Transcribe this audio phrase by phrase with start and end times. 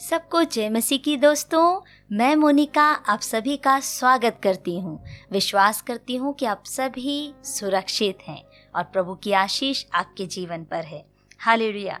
[0.00, 1.80] सबको जय मसीह की दोस्तों,
[2.12, 8.18] मैं मोनिका आप सभी का स्वागत करती हूँ। विश्वास करती हूँ कि आप सभी सुरक्षित
[8.28, 11.04] हैं और प्रभु की आशीष आपके जीवन पर है।
[11.38, 12.00] हालेलुया।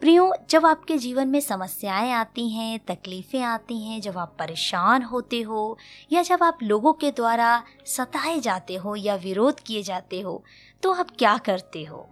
[0.00, 5.40] प्रियो, जब आपके जीवन में समस्याएँ आती हैं, तकलीफ़ें आती हैं, जब आप परेशान होते
[5.40, 5.78] हो,
[6.12, 10.44] या जब आप लोगों के द्वारा सताए जाते हो या विरोध किए जाते हो
[10.82, 12.08] तो आप क्या करते हो?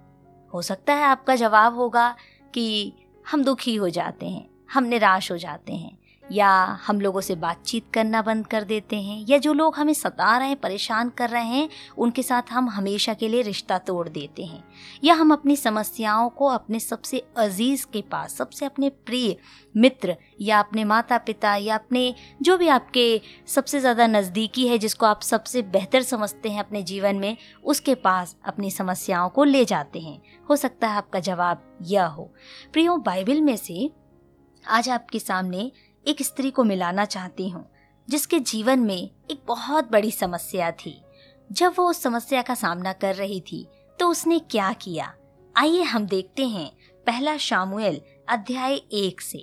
[0.54, 2.16] हो सकता है आपका जवाब होगा
[2.54, 2.92] कि
[3.30, 6.48] हम दुखी हो जाते हैं। हम निराश हो जाते हैं, या
[6.86, 10.48] हम लोगों से बातचीत करना बंद कर देते हैं, या जो लोग हमें सता रहे
[10.48, 11.68] हैं, परेशान कर रहे हैं,
[11.98, 14.62] उनके साथ हम हमेशा के लिए रिश्ता तोड़ देते हैं,
[15.04, 19.36] या हम अपनी समस्याओं को अपने सबसे अज़ीज़ के पास, सबसे अपने प्रिय
[19.74, 25.06] मित्र, या अपने माता पिता या अपने जो भी आपके सबसे ज़्यादा नज़दीकी है, जिसको
[25.06, 30.00] आप सबसे बेहतर समझते हैं अपने जीवन में, उसके पास अपनी समस्याओं को ले जाते
[30.00, 32.30] हैं। हो सकता है आपका जवाब यह हो।
[32.72, 33.90] प्रियो, बाइबल में से
[34.68, 35.70] आज आपके सामने
[36.06, 37.64] एक स्त्री को मिलाना चाहती हूँ,
[38.08, 38.96] जिसके जीवन में
[39.30, 40.94] एक बहुत बड़ी समस्या थी।
[41.50, 43.66] जब वो उस समस्या का सामना कर रही थी
[43.98, 45.12] तो उसने क्या किया?
[45.54, 46.70] आइए हम देखते हैं
[47.06, 49.40] पहला शामुएल अध्याय एक से।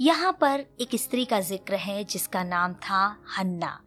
[0.00, 3.04] यहाँ पर एक स्त्री का ज़िक्र है, जिसका नाम था
[3.38, 3.78] हन्ना।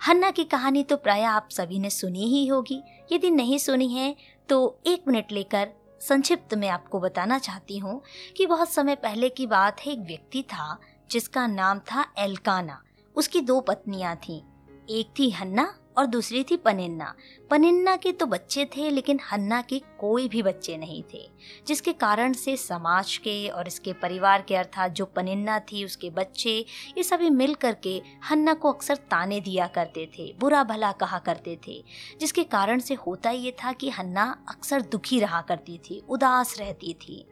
[0.00, 2.82] हन्ना की कहानी तो प्राय आप सभी ने सुनी ही होगी।
[3.12, 4.14] यदि नहीं सुनी है
[4.48, 5.68] तो एक मिनट लेकर
[6.08, 8.02] संक्षिप्त में आपको बताना चाहती हूँ
[8.36, 10.78] कि बहुत समय पहले की बात है, एक व्यक्ति था,
[11.10, 12.82] जिसका नाम था एलकाना।
[13.16, 14.42] उसकी दो पत्नियाँ थीं।
[14.90, 17.14] एक थी हन्ना और दूसरी थी पनिन्ना।
[17.50, 21.20] पनिन्ना के तो बच्चे थे, लेकिन हन्ना के कोई भी बच्चे नहीं थे,
[21.66, 26.58] जिसके कारण से समाज के और इसके परिवार के, अर्थात जो पनिन्ना थी, उसके बच्चे,
[26.98, 31.58] ये सभी मिल करके हन्ना को अक्सर ताने दिया करते थे, बुरा भला कहा करते
[31.68, 31.82] थे,
[32.20, 36.94] जिसके कारण से होता ये था कि हन्ना अक्सर दुखी रहा करती थी, उदास रहती
[36.94, 37.24] थी।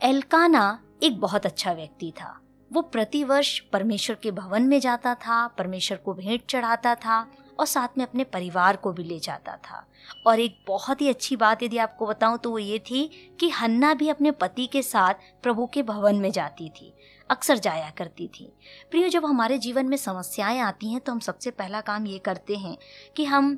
[0.00, 2.38] एलकाना एक बहुत अच्छा व्यक्ति था।
[2.70, 7.20] वो प्रतिवर्ष परमेश्वर के भवन में जाता था, परमेश्वर को भेंट चढ़ाता था
[7.58, 9.84] और साथ में अपने परिवार को भी ले जाता था।
[10.26, 13.06] और एक बहुत ही अच्छी बात यदि आपको बताऊँ तो वो ये थी
[13.40, 16.92] कि हन्ना भी अपने पति के साथ प्रभु के भवन में जाती थी,
[17.30, 18.52] अक्सर जाया करती थी।
[18.90, 22.56] प्रियो, जब हमारे जीवन में समस्याएँ आती हैं तो हम सबसे पहला काम ये करते
[22.56, 22.76] हैं
[23.16, 23.56] कि हम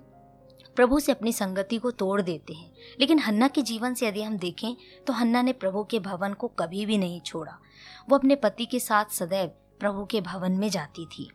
[0.77, 4.37] प्रभु से अपनी संगति को तोड़ देते हैं। लेकिन हन्ना के जीवन से यदि हम
[4.37, 4.75] देखें
[5.07, 7.59] तो हन्ना ने प्रभु के भवन को कभी भी नहीं छोड़ा।
[8.11, 9.49] वो अपने पति के साथ सदैव
[9.81, 11.31] प्रभु के भवन में जाती थी।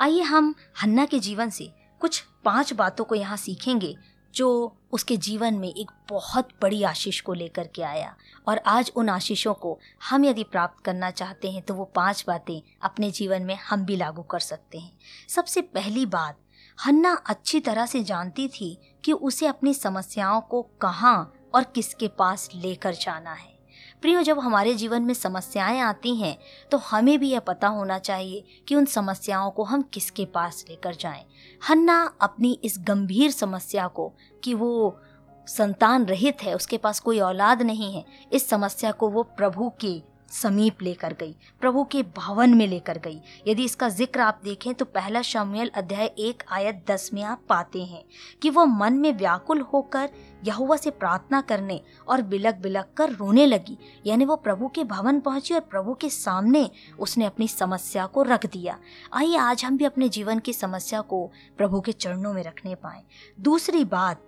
[0.00, 3.94] आइए हम हन्ना के जीवन से कुछ पाँच बातों को यहाँ सीखेंगे,
[4.34, 8.14] जो उसके जीवन में एक बहुत बड़ी आशीष को लेकर के आया।
[8.48, 9.78] और आज उन आशीषों को
[10.10, 13.96] हम यदि प्राप्त करना चाहते हैं तो वो पाँच बातें अपने जीवन में हम भी
[13.96, 14.92] लागू कर सकते हैं।
[15.28, 16.38] सबसे पहली बात,
[16.78, 22.48] हन्ना अच्छी तरह से जानती थी कि उसे अपनी समस्याओं को कहाँ और किसके पास
[22.54, 23.58] लेकर जाना है।
[24.02, 26.36] प्रियो, जब हमारे जीवन में समस्याएँ आती हैं
[26.70, 30.94] तो हमें भी यह पता होना चाहिए कि उन समस्याओं को हम किसके पास लेकर
[30.94, 31.24] जाएँ।
[31.62, 34.12] हन्ना अपनी इस गंभीर समस्या को,
[34.44, 35.00] कि वो
[35.46, 39.92] संतान रहित है, उसके पास कोई औलाद नहीं है, इस समस्या को वो प्रभु के
[40.32, 44.84] समीप लेकर गई, प्रभु के भवन में लेकर गई। यदि इसका ज़िक्र आप देखें तो
[44.86, 48.02] पहला शमुएल अध्याय एक आयत दस में आप पाते हैं
[48.42, 50.08] कि वह मन में व्याकुल होकर
[50.44, 53.76] यहुआ से प्रार्थना करने और बिलक बिलक कर रोने लगी।
[54.06, 58.46] यानी वो प्रभु के भवन पहुँची और प्रभु के सामने उसने अपनी समस्या को रख
[58.46, 58.78] दिया।
[59.12, 61.24] आइए आज हम भी अपने जीवन की समस्या को
[61.58, 63.02] प्रभु के चरणों में रखने पाए।
[63.40, 64.22] दूसरी बात,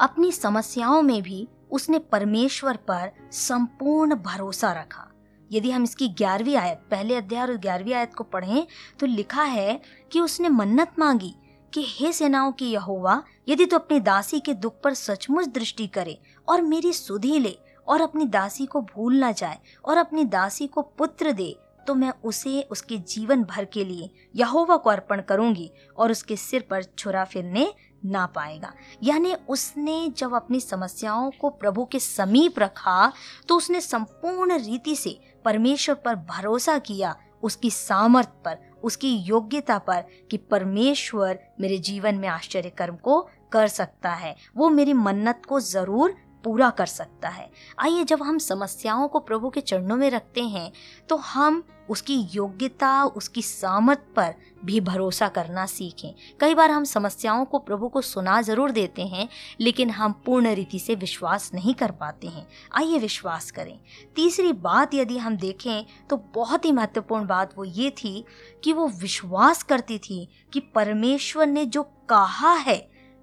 [0.00, 5.10] अपनी समस्याओं में भी उसने परमेश्वर पर संपूर्ण भरोसा रखा।
[5.50, 8.66] यदि हम इसकी ग्यारहवीं आयत, पहले अध्याय और ग्यारहवीं आयत को पढ़ें
[9.00, 9.80] तो लिखा है
[10.12, 11.34] कि उसने मन्नत मांगी
[11.72, 16.18] कि हे सेनाओं की यहोवा, यदि तो अपनी दासी के दुख पर सचमुच दृष्टि करे
[16.48, 20.82] और मेरी सुधि ले और अपनी दासी को भूल ना जाए और अपनी दासी को
[20.82, 21.54] पुत्र दे
[21.86, 26.64] तो मैं उसे, उसके जीवन भर के लिए यहोवा को अर्पण करूँगी और उसके सिर
[26.70, 27.72] पर छुरा फिरने
[28.06, 28.72] ना पाएगा।
[29.02, 33.12] यानी उसने जब अपनी समस्याओं को प्रभु के समीप रखा
[33.48, 40.04] तो उसने संपूर्ण रीति से परमेश्वर पर भरोसा किया, उसकी सामर्थ पर, उसकी योग्यता पर
[40.30, 43.20] कि परमेश्वर मेरे जीवन में आश्चर्य कर्म को
[43.52, 46.14] कर सकता है। वो मेरी मन्नत को ज़रूर
[46.44, 50.70] पूरा कर सकता है। आइए जब हम समस्याओं को प्रभु के चरणों में रखते हैं
[51.08, 54.34] तो हम उसकी योग्यता, उसकी सामर्थ पर
[54.64, 59.28] भी भरोसा करना सीखें। कई बार हम समस्याओं को प्रभु को सुना ज़रूर देते हैं,
[59.60, 63.78] लेकिन हम पूर्ण रीति से विश्वास नहीं कर पाते हैं। आइए विश्वास करें।
[64.16, 68.24] तीसरी बात यदि हम देखें तो बहुत ही महत्वपूर्ण बात वो ये थी
[68.64, 72.76] कि वो विश्वास करती थी कि परमेश्वर ने जो कहा है,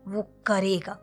[0.07, 0.97] वो करेगा।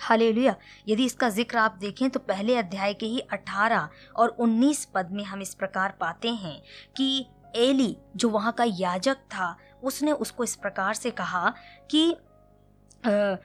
[0.00, 0.54] हालेलुया।
[0.88, 5.24] यदि इसका ज़िक्र आप देखें तो पहले अध्याय के ही 18 और 19 पद में
[5.24, 6.60] हम इस प्रकार पाते हैं
[6.96, 7.26] कि
[7.56, 11.54] एली जो वहाँ का याजक था उसने उसको इस प्रकार से कहा
[11.90, 12.10] कि
[13.06, 13.36] आ,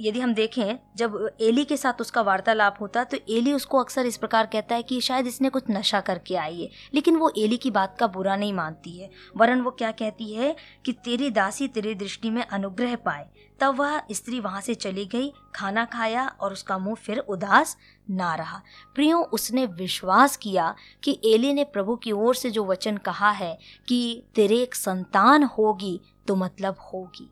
[0.00, 4.06] यदि हम देखें, जब एली के साथ उसका वार्तालाप होता है तो एली उसको अक्सर
[4.06, 7.56] इस प्रकार कहता है कि शायद इसने कुछ नशा करके आई है। लेकिन वो एली
[7.56, 10.54] की बात का बुरा नहीं मानती है। वरन वो क्या कहती है
[10.86, 13.28] कि तेरी दासी तेरी दृष्टि में अनुग्रह पाए।
[13.60, 17.76] तब वह स्त्री वहाँ से चली गई, खाना खाया और उसका मुँह फिर उदास
[18.10, 18.60] ना रहा।
[18.94, 20.74] प्रियो, उसने विश्वास किया
[21.04, 23.58] कि एली ने प्रभु की ओर से जो वचन कहा है
[23.88, 27.28] कि तेरे एक संतान होगी तो मतलब होगी।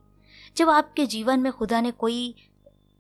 [0.56, 2.34] जब आपके जीवन में खुदा ने कोई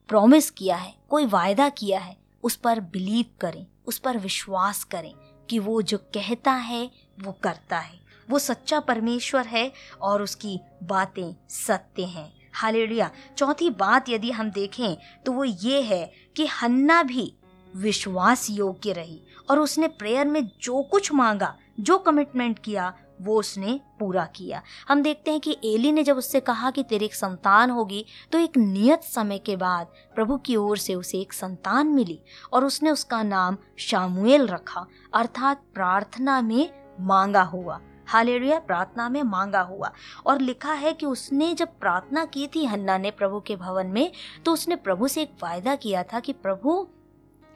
[0.08, 5.14] प्रॉमिस किया है, कोई वायदा किया है, उस पर बिलीव करें, उस पर विश्वास करें
[5.50, 6.90] कि वो जो कहता है,
[7.22, 8.00] वो करता है।
[8.30, 14.96] वो सच्चा परमेश्वर है और उसकी बातें सत्य हैं। हालेलुया। चौथी बात यदि हम देखें
[15.26, 17.32] तो वो ये है कि हन्ना भी
[17.76, 19.20] विश्वास योग्य रही
[19.50, 25.02] और उसने प्रेयर में जो कुछ मांगा, जो कमिटमेंट किया वो उसने पूरा किया। हम
[25.02, 28.56] देखते हैं कि एली ने जब उससे कहा कि तेरी एक संतान होगी तो एक
[28.56, 32.20] नियत समय के बाद प्रभु की ओर से उसे एक संतान मिली
[32.52, 36.70] और उसने उसका नाम शामुएल रखा। अर्थात प्रार्थना में
[37.00, 39.90] मांगा हुआ। हालेलुया, प्रार्थना में मांगा हुआ।
[40.26, 44.10] और लिखा है कि उसने जब प्रार्थना की थी हन्ना ने प्रभु के भवन में
[44.44, 46.86] तो उसने प्रभु से एक वायदा किया था कि प्रभु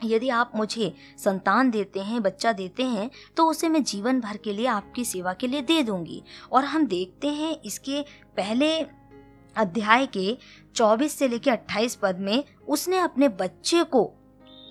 [0.05, 4.53] यदि आप मुझे संतान देते हैं, बच्चा देते हैं तो उसे मैं जीवन भर के
[4.53, 6.23] लिए आपकी सेवा के लिए दे दूँगी।
[6.53, 8.03] और हम देखते हैं इसके
[8.37, 8.75] पहले
[9.57, 10.37] अध्याय के
[10.75, 14.11] 24 से लेकर 28 पद में, उसने अपने बच्चे को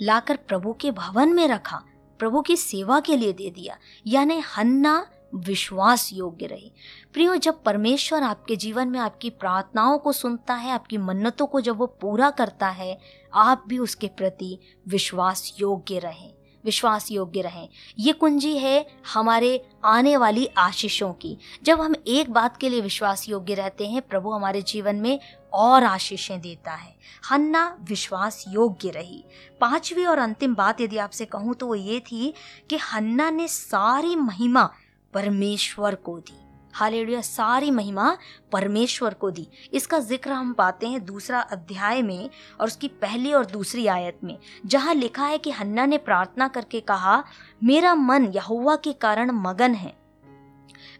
[0.01, 1.83] लाकर प्रभु के भवन में रखा,
[2.19, 3.77] प्रभु की सेवा के लिए दे दिया।
[4.07, 4.95] यानी हन्ना
[5.33, 6.71] विश्वास योग्य रहे।
[7.13, 11.77] प्रियो, जब परमेश्वर आपके जीवन में आपकी प्रार्थनाओं को सुनता है, आपकी मन्नतों को जब
[11.77, 12.99] वो पूरा करता है,
[13.33, 16.33] आप भी उसके प्रति विश्वास योग्य रहें
[16.65, 17.69] विश्वास योग्य रहें।
[17.99, 23.29] ये कुंजी है हमारे आने वाली आशीषों की। जब हम एक बात के लिए विश्वास
[23.29, 25.19] योग्य रहते हैं, प्रभु हमारे जीवन में
[25.53, 26.95] और आशीषें देता है।
[27.31, 29.25] हन्ना विश्वास योग्य रही।
[29.61, 32.33] पांचवी और अंतिम बात यदि आपसे कहूँ तो वो ये थी
[32.69, 34.69] कि हन्ना ने सारी महिमा
[35.13, 36.39] परमेश्वर को दी।
[36.73, 38.15] हालेलुया, सारी महिमा
[38.51, 42.29] परमेश्वर को दी। इसका ज़िक्र हम पाते हैं दूसरा अध्याय में
[42.59, 46.79] और उसकी पहली और दूसरी आयत में, जहाँ लिखा है कि हन्ना ने प्रार्थना करके
[46.81, 47.23] कहा,
[47.61, 49.93] मेरा मन यहुआ के कारण मगन है।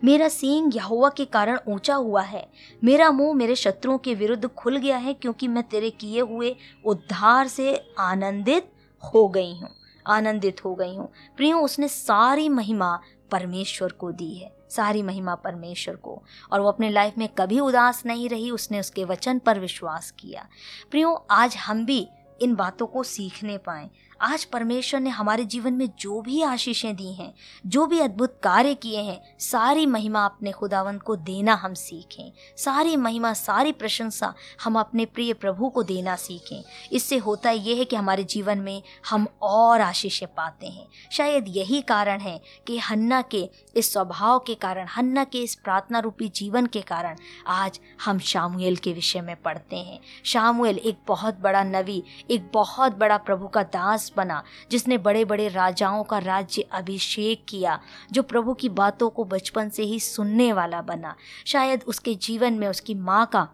[0.03, 2.47] मेरा सींग यहुआ के कारण ऊँचा हुआ है।
[2.81, 6.55] मेरा मुँह मेरे शत्रुओं के विरुद्ध खुल गया है, क्योंकि मैं तेरे किए हुए
[6.85, 8.71] उद्धार से आनंदित
[9.03, 9.69] हो गई हूँ,
[10.05, 12.99] आनंदित हो गई हूँ। प्रियो, उसने सारी महिमा
[13.33, 18.05] परमेश्वर को दी है, सारी महिमा परमेश्वर को। और वो अपने लाइफ में कभी उदास
[18.05, 20.47] नहीं रही, उसने उसके वचन पर विश्वास किया।
[20.91, 22.07] प्रियो, आज हम भी
[22.41, 23.89] इन बातों को सीखने पाए।
[24.21, 27.33] आज परमेश्वर ने हमारे जीवन में जो भी आशीषें दी हैं,
[27.65, 32.95] जो भी अद्भुत कार्य किए हैं, सारी महिमा अपने खुदावंत को देना हम सीखें। सारी
[32.95, 34.33] महिमा, सारी प्रशंसा
[34.63, 38.83] हम अपने प्रिय प्रभु को देना सीखें। इससे होता यह है कि हमारे जीवन में
[39.09, 44.55] हम और आशीषें पाते हैं। शायद यही कारण है कि हन्ना के इस स्वभाव के
[44.55, 47.15] कारण, हन्ना के इस प्रार्थना रूपी जीवन के कारण
[47.47, 52.97] आज हम शामुएल के विषय में पढ़ते हैं। शामुएल एक बहुत बड़ा नवी एक बहुत
[52.97, 57.79] बड़ा प्रभु का दास बना, जिसने बड़े बड़े राजाओं का राज्य अभिषेक किया,
[58.11, 61.15] जो प्रभु की बातों को बचपन से ही सुनने वाला बना।
[61.45, 63.47] शायद उसके जीवन में उसकी माँ का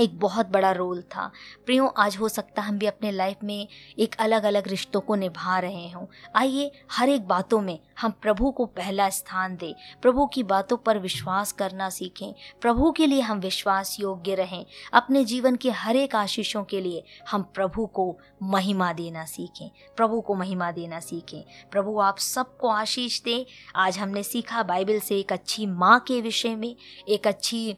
[0.00, 1.30] एक बहुत बड़ा रोल था।
[1.66, 5.58] प्रियो, आज हो सकता हम भी अपने लाइफ में एक अलग अलग रिश्तों को निभा
[5.58, 10.42] रहे हों। आइए, हर एक बातों में हम प्रभु को पहला स्थान दें। प्रभु की
[10.42, 15.70] बातों पर विश्वास करना सीखें। प्रभु के लिए हम विश्वास योग्य रहें। अपने जीवन के
[15.70, 21.00] हर एक आशीषों के लिए हम प्रभु को महिमा देना सीखें। प्रभु को महिमा देना
[21.00, 23.44] सीखें। प्रभु, आप सबको आशीष दें।
[23.76, 26.76] आज हमने सीखा बाइबल से एक अच्छी माँ के विषय में,
[27.08, 27.76] एक अच्छी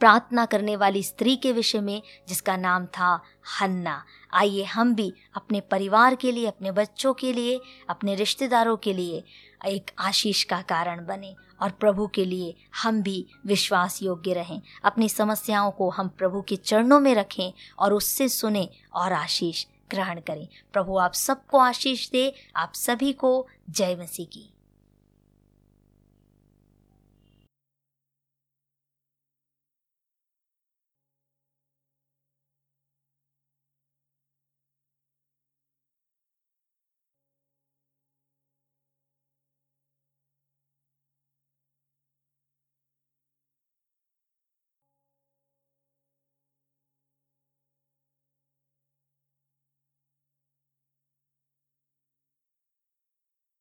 [0.00, 3.22] प्रार्थना करने वाली स्त्री के विषय में, जिसका नाम था
[3.60, 8.92] हन्ना। आइए हम भी अपने परिवार के लिए, अपने बच्चों के लिए, अपने रिश्तेदारों के
[8.92, 9.24] लिए
[9.66, 15.08] एक आशीष का कारण बने और प्रभु के लिए हम भी विश्वास योग्य रहें। अपनी
[15.08, 20.48] समस्याओं को हम प्रभु के चरणों में रखें और उससे सुने और आशीष ग्रहण करें।
[20.72, 24.52] प्रभु आप सबको आशीष दे, आप सभी को जय मसीह की।